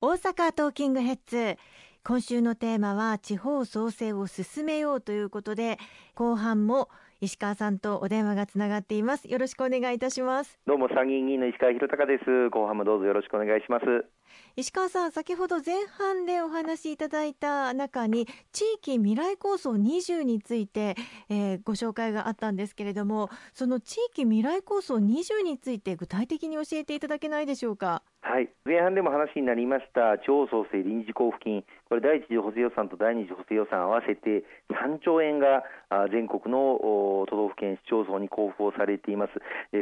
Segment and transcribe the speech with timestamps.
[0.00, 1.56] 大阪トーキングヘッズ。
[2.04, 5.76] 今週のテーマは地方創生を進めようということで
[6.14, 6.88] 後半も
[7.20, 9.28] 石川さんとお電話がつながっています。
[9.28, 10.56] よろしくお願いいたします。
[10.68, 12.48] どうも参議院議員の石川博隆です。
[12.50, 13.84] 後半もどうぞよろしくお願いします。
[14.58, 20.96] 石川さん先ほど前半でお話しいただいた中に地域未来構想20について、
[21.30, 28.02] えー、ご紹介があったんですけれどもその地域未来構想20について具体的に教えていただけないでしょうか？
[28.22, 28.50] はい。
[28.64, 31.64] 前半でも話になりました地方創生臨時交付金。
[31.88, 35.64] これ第一次補正予算と第二次補正予算合わせて3兆円が
[36.12, 36.76] 全国の
[37.26, 39.32] 都道府県市町村に交付をされています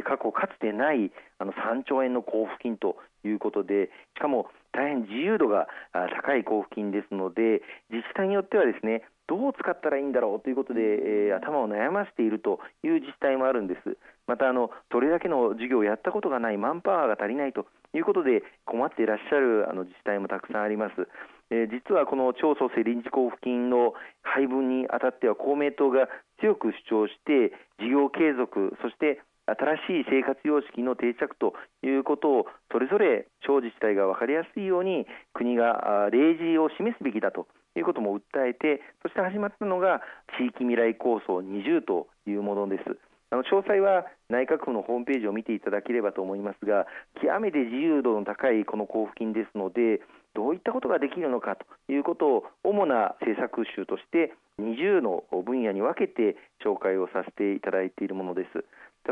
[0.03, 13.97] 過去かつてないあの3兆円の交付金ということでしかも大変自由度が高い交付金ですので自治体によってはですねどう使ったらいいんだろうということで、えー、頭を悩ませているという自治体もあるんです。
[14.25, 21.07] またあのそれだけの授業をやったことがないマンパワーが足りないということで困っていらっしゃるあの自治体もたくさんあります。
[21.49, 26.07] えー、実はこの超創生臨時交付金の配分にあたっては公明党が
[26.39, 40.01] 強く主張して事業継続そして新しい生活様式の定着ということをそれぞれ地自治体が分かりやすいように国が例示を示すべきだということも訴えてそして始まったのが
[40.37, 42.83] 地域未来構想20というものです。
[43.29, 46.87] あの詳細は内閣府のホームページを見ていただければと思いますが
[47.21, 49.99] 極めて自由度の高いこの交付金ですので
[50.35, 58.65] どういったことができるのかということを主な政策集として20の分野に分けて紹介をさせていただいているものです。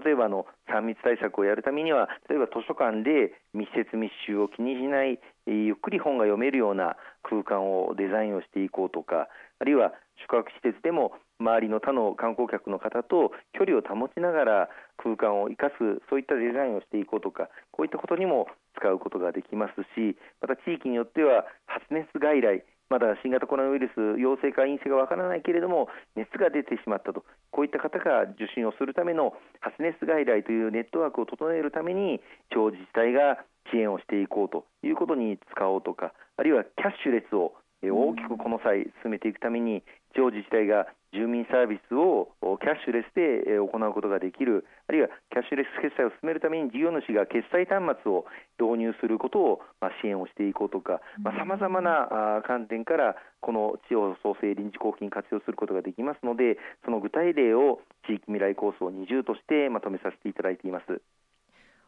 [0.03, 18.47] 例えばあの3密対策をやるためには例えば図書館で密接密集を気にしないゆっくり本が読めるような空間をデザインをしていこうとかあるいは宿泊施設でも周りの他の観光客の方と距離を保ちながら空間を生かすそういったデザインをしていこうとかこういったことにも
[18.77, 33.41] 使うことができますしまた地域によっては発熱外来まだ新型コロナウイルス陽性か陰性がわからないけれども熱が出てしまったとこういった方が受診をするための発熱外来というネットワークを整えるために地方自治体が
[33.71, 37.53] 支援をしていこうということに使おうとかあるいはキャッシュレスを
[38.65, 39.83] 大きくこの際進めていくために
[40.15, 48.25] 地方自治体が住民サービスをキャッシュレスで行うことができるあるいはキャッシュレス決済を進めるために事業主が決済端末を
[48.59, 49.61] 導入することを
[50.01, 61.01] 支援をしていこうとかさまざ、まな観点からこの地方創生臨時交付金活用することができますのでその具体例を地域未来構想20としてまとめさせていただいています。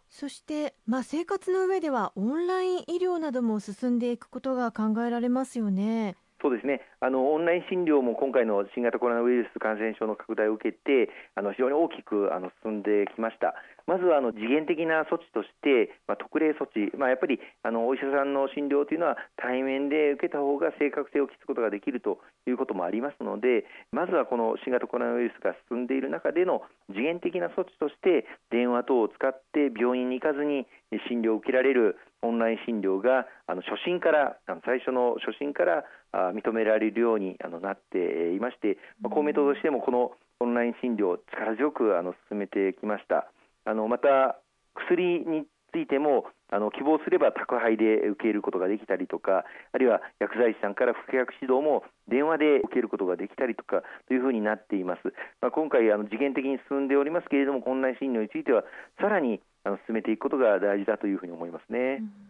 [0.09, 6.15] そして、まあ、生活の上ではオンライン医療なども進んでいくことが考えられますよね。
[6.41, 13.55] そうですねあのオンライン診療も今回の新型コロナウイルス感染症の拡大を受けてあの非常に大きくあの進んできました。
[13.87, 23.63] まずはあの次元的な措置として、まあ、特例措置、まあ、やっぱりあのお医者さんの診療というのは対面で受けた方が正確性を期すことができるということもありますので
[23.95, 30.67] まずはこの新型コロナウイルスが進んでいる中での次元的な措置として電話等を使って病院に行かずに
[31.07, 35.85] 診療を受けられるオンライン診療があの初診から最初の初診から
[36.33, 43.27] 認められるようになっていまして、公明党としてもこのオンライン診療力強くあの進めてきました。
[43.65, 44.39] あのまた
[44.75, 58.63] 薬についてもあの希望すれば宅配で受けることができたりとかあるいは薬剤師さんから服薬指導も電話で受けることができたりとかというふうになっています、まあ、今回あの次元的に進んでおりますけれどもオンライン診療については
[59.01, 61.99] さらにあの進めていくことが大事だというふうに思いますね。
[61.99, 62.26] うん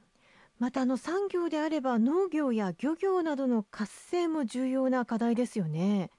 [0.59, 6.09] またあの産業であれば農業や漁業などの活性も重要な課題ですよね。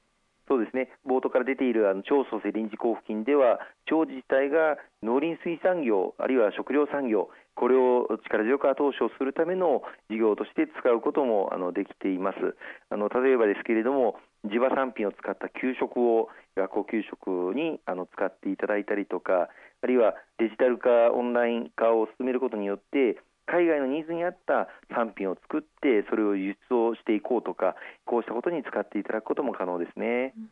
[0.49, 12.57] そうですね冒頭から出ているあの超創生臨時交付金では地方自治体が農林水産業あるいは食料産業これを力強く後押しをするための事業として使うこともあのできています
[12.89, 14.17] あの例えばですけれども
[14.49, 19.51] 地場産品を使った給食を学校給食にあの使っていただいたりとか
[19.83, 23.21] あるいはデジタル化オンライン化を進めることによって
[23.51, 27.75] 海外のニーズに合った産品を作ってそれを輸出をしていこうとか
[28.05, 30.35] こうしたことに使っていただくことも可能ですね。
[30.37, 30.51] うん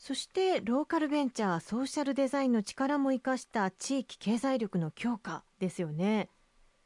[0.00, 6.28] そしてローカルベンチャーソーシャルデザインの力も生かした地域経済力の強化ですよね。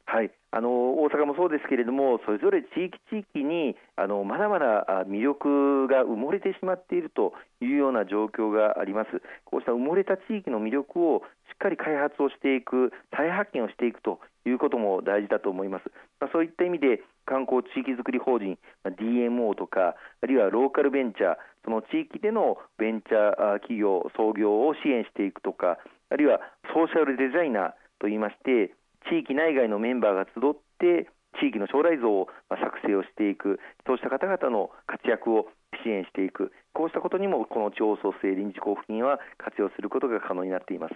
[0.07, 0.69] はいあの
[1.03, 7.33] 大阪もそうですけれどもそれぞれ地域地域にあのまだまだ魅力が埋もれてしまっていると
[7.63, 15.91] いうような状況がありますこうした埋もれた地域の魅力をしっかり開発をしていく再発見をしていくということも大事だと思います、
[16.21, 25.79] まあ、そういった意味で観光地域づくり法人 DMO とかあるいはローカルベンチャーその地域でのベンチャー企業創業を支援していくとか
[26.11, 26.41] あるいは
[26.75, 28.75] ソーシャルデザイナーといいまして
[29.09, 31.09] 地域内外のメンバーが集って
[31.41, 35.47] 地域の将来像を作成をしていくそうした方々の活躍を
[35.83, 40.95] 支援していくこうしたことにもこの地方創生臨時交付金は活用することが可能になっています。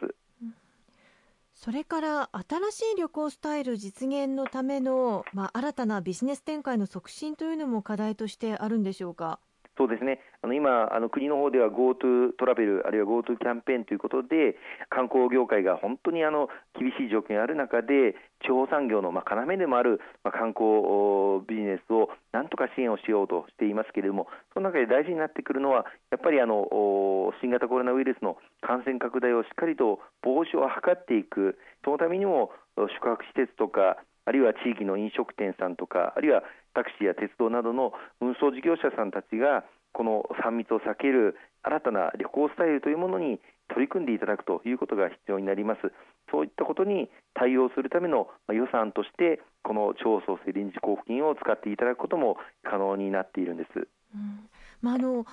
[1.57, 9.41] それから新しい旅行スタイル実現のための、まあ、新たなビジネス展開の促進というのも課題としてあるんでしょうか？
[9.77, 10.21] そうですね。
[10.41, 14.57] あの今、あの国の方では GoTo トラベル、あるいは GoTo キャンペーンということで、
[14.89, 32.51] 観光業界が本当にあの厳しい状況にある中で、地方産業のまあ要でもあるまあ観光ビジネスをなんとか支援をしようとしていますけれども、その中で大事になってくるのは、やっぱりあの新型コロナウイルスの感染拡大をしっかりと防止を図っていく、そのためにも
[32.97, 36.43] 宿泊施設とか、あるいは地域の飲食店さんとか、あるいは
[36.75, 45.81] タクシーや鉄道などの運送事業者さんたちがこの3密を避ける新たな旅行スタイルというものに取り組んでいただくということが必要になります。
[46.31, 53.89] そういったことに対応するための予算としてこの地方創生臨時交付金を使っていただくことも可能になっているんです。
[54.15, 54.51] うん
[54.83, 55.25] まあ、あの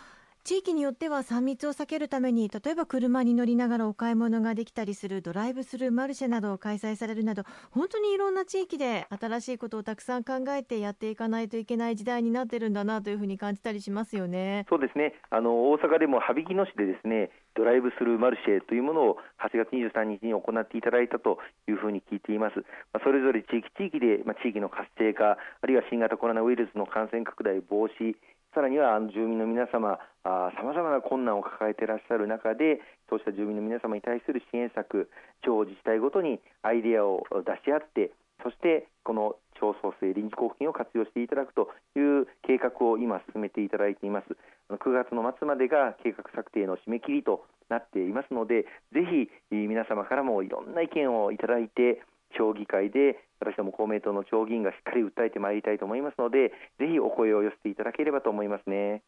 [0.45, 14.65] 地域によっては3密を避けるために例えば車に乗りながらお買い物ができたりするドライブスルーマルシェなどを開催されるなど本当にいろんな地域で新しいことをたくさん考えてやっていかないといけない時代になってるんだなというふうに感じたりしますよね。
[14.67, 21.37] そうですねあの大阪でも羽曳野市でですねドライブスルーマルシェというものを8月23日に行っていただいたと
[21.69, 22.57] いうふうに聞いています。
[22.91, 28.15] まあ、それぞれ地域地域で、まあ、地域の活性化、あるいは新型コロナウイルスの感染拡大防止、
[28.53, 32.79] さらには住民の皆様、さまざまな困難を抱えていらっしゃる中で、
[33.09, 35.09] そうした住民の皆様に対する支援策、
[35.41, 38.11] 地方自治体ごとにアイデアを出し合って、
[38.43, 44.37] そしてこの地方創生臨時交付金を活用していただくという計画を今進めていただいています。
[44.69, 48.63] 9月の末までが計画策定の締め切りとなっていますので、
[48.93, 52.03] ぜひ皆様からもいろんな意見をいただいて、
[52.37, 59.01] 町議会で私ども公明党の町議員がしっかり訴えてまいりたいと思いますのでぜひお声を寄せていただければと思いますね。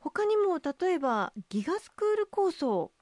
[0.00, 2.92] 他にも例えばギガスクール構想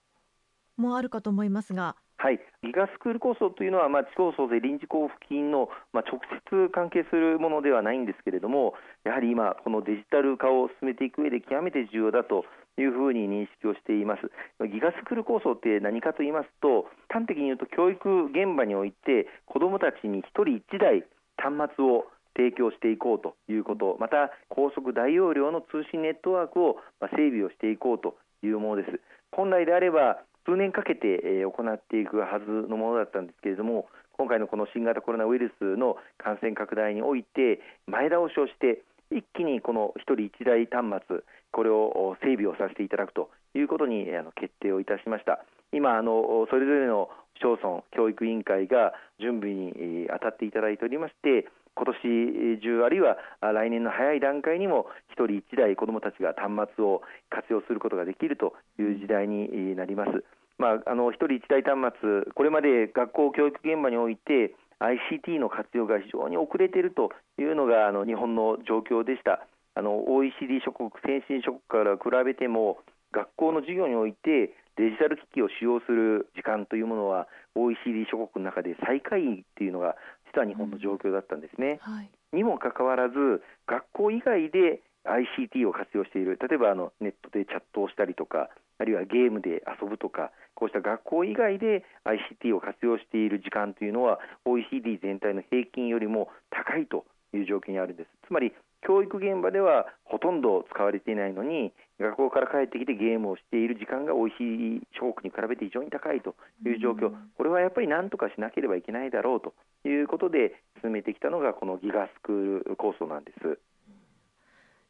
[0.76, 1.96] もあるかと思いますが。
[2.18, 6.18] はい、ギガスクール構想というのは、まあ、地方創生臨時交付金の、まあ、直
[6.48, 8.72] 接関係するものではないんですけれども、
[9.04, 12.44] やはり今、このデジタル化を進めていく上で極めて重要だと
[12.78, 14.30] いうふうに認識をしています。
[14.66, 21.04] ギガスクール構想って何かと言いますと端的に言うと教育現場において子どもたちに1人1台
[21.36, 22.06] 端末を
[22.36, 29.00] 提供していこうということまた高速大容量の通信ネットワークを整備をしていこうというものです。
[29.32, 38.80] 本来であれば数年かけて行っていくはずのものだったんですけれども今回のこの新型コロナウイルスの感染拡大において前倒しをして
[39.10, 41.20] 一気にこの1人1台端末
[41.52, 47.08] これを整備をさせていただくということに決定をいたしました今あのそれぞれの
[47.40, 54.86] 町村教育委員会が準備に当たっていただいておりまして今年中あるいは来年の早い段階にも
[55.18, 60.24] 1人1台子どもたちが端末を活用することができるという時代になります。
[60.58, 69.46] まあ、あの1人1台端末、これまで学校教育現場において ICT の活用が非常に遅れているというのがあの日本の状況でした。
[69.74, 72.78] あの OECD 諸国、先進諸国から比べても
[73.12, 79.96] 学校の授業においてデジタル機器を使用する時間というものは OECD 諸国の中で最下位というのが
[80.32, 81.80] 実は日本の状況だったんですね。
[81.86, 98.52] うんはい、にもかかわらず学校以外で ICT を活用している例えばあのネットでチャットをしたりとかあるいはゲームで遊ぶとかこうした学校以外で ICT を活用している時間というのは OECD 全体の平均よりも高いという状況にあるんですつまり
[98.86, 109.54] 教育現場ではほとんど使われていないのに学校から帰ってきてゲームをしている時間が美味しい諸国に比べて非常に高いという状況、これはやっぱり何とかしなければいけないだろうと
[109.88, 113.58] いうことで進めてきたのがこのギガスクール構想なんです。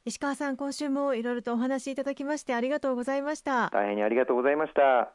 [0.06, 3.70] 石川さん、今週もいろいろとお話しいただきましてありがとうございました。
[3.72, 5.12] 大変にありがとうございました。